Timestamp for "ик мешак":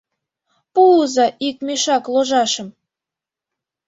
1.47-2.03